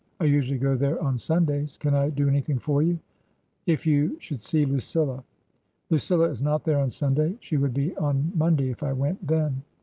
[0.19, 1.77] I usually go there on Sun days.
[1.77, 2.97] Can I do anything for you
[3.67, 5.23] ?""If you should see Lucilla
[5.91, 7.35] ""Lucilla is not there on Sunday.
[7.39, 9.61] She would be on Monday if I went then."